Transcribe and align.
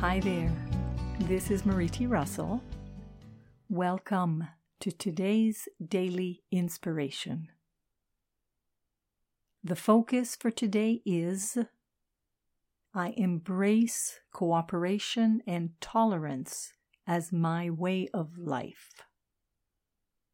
Hi 0.00 0.20
there. 0.20 0.52
This 1.20 1.50
is 1.50 1.64
Marie 1.64 1.88
T. 1.88 2.06
Russell. 2.06 2.62
Welcome 3.70 4.46
to 4.80 4.92
today's 4.92 5.68
daily 5.82 6.42
inspiration. 6.52 7.48
The 9.64 9.74
focus 9.74 10.36
for 10.36 10.50
today 10.50 11.00
is 11.06 11.56
I 12.92 13.14
embrace 13.16 14.20
cooperation 14.34 15.40
and 15.46 15.70
tolerance 15.80 16.74
as 17.06 17.32
my 17.32 17.70
way 17.70 18.06
of 18.12 18.36
life. 18.36 18.90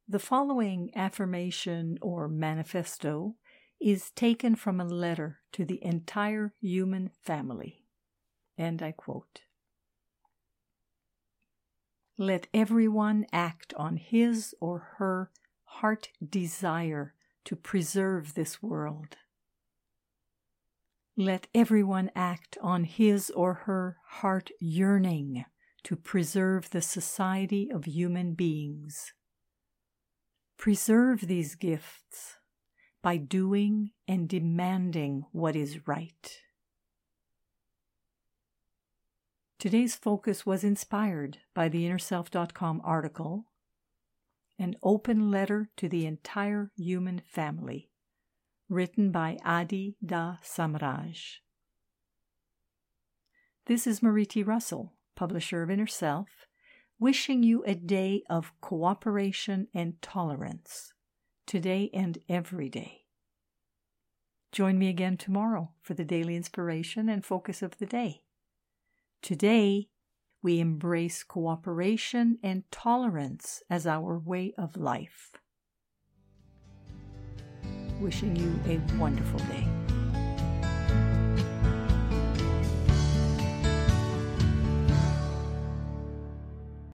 The 0.09 0.19
following 0.19 0.91
affirmation 0.97 1.99
or 2.03 2.27
manifesto 2.27 3.37
is 3.81 4.11
taken 4.11 4.57
from 4.57 4.81
a 4.81 4.85
letter 4.85 5.39
to 5.53 5.65
the 5.65 5.79
entire 5.85 6.53
human 6.61 7.13
family. 7.23 7.85
And 8.59 8.83
I 8.83 8.91
quote 8.91 9.43
Let 12.23 12.47
everyone 12.55 13.27
act 13.33 13.75
on 13.75 13.97
his 13.97 14.55
or 14.61 14.95
her 14.99 15.33
heart 15.65 16.11
desire 16.25 17.15
to 17.47 17.57
preserve 17.57 18.35
this 18.35 18.63
world. 18.63 19.17
Let 21.17 21.49
everyone 21.53 22.13
act 22.15 22.57
on 22.63 22.85
his 22.85 23.29
or 23.31 23.55
her 23.67 23.97
heart 24.07 24.53
yearning 24.61 25.47
to 25.83 25.97
preserve 25.97 26.71
the 26.71 26.81
society 26.81 27.69
of 27.75 27.87
human 27.87 28.35
beings. 28.35 29.15
Preserve 30.57 31.23
these 31.23 31.57
gifts 31.57 32.37
by 33.03 33.17
doing 33.17 33.91
and 34.07 34.29
demanding 34.29 35.25
what 35.33 35.57
is 35.57 35.89
right. 35.89 36.39
Today's 39.63 39.95
focus 39.95 40.45
was 40.45 40.65
inspired 40.65 41.39
by 41.55 41.69
the 41.69 41.85
InnerSelf.com 41.85 42.83
article, 42.83 43.45
An 44.59 44.75
Open 44.83 45.31
Letter 45.31 45.71
to 45.77 45.89
the 45.89 46.05
Entire 46.05 46.73
Human 46.75 47.23
Family, 47.25 47.89
written 48.69 49.13
by 49.13 49.39
Adi 49.45 49.95
Da 50.05 50.39
Samraj. 50.43 51.37
This 53.67 53.87
is 53.87 54.03
Marie 54.03 54.27
T. 54.27 54.43
Russell, 54.43 54.95
publisher 55.15 55.63
of 55.63 55.71
Inner 55.71 55.87
Self, 55.87 56.49
wishing 56.99 57.45
you 57.45 57.63
a 57.65 57.77
day 57.77 58.25
of 58.29 58.61
cooperation 58.61 59.69
and 59.73 60.03
tolerance, 60.03 60.93
today 61.47 61.89
and 61.95 62.19
every 62.29 62.69
day. 62.69 63.03
Join 64.51 64.77
me 64.77 64.89
again 64.89 65.17
tomorrow 65.17 65.71
for 65.83 65.95
the 65.95 66.05
daily 66.05 66.35
inspiration 66.35 67.09
and 67.09 67.25
focus 67.25 67.63
of 67.63 67.79
the 67.79 67.87
day. 67.87 68.23
Today, 69.23 69.87
we 70.43 70.59
embrace 70.59 71.23
cooperation 71.23 72.39
and 72.43 72.65
tolerance 72.73 73.63
as 73.71 73.87
our 73.87 74.19
way 74.19 74.53
of 74.59 74.77
life. 74.77 75.31
Wishing 78.01 78.35
you 78.35 78.59
a 78.67 78.79
wonderful 78.99 79.39
day. 79.39 79.82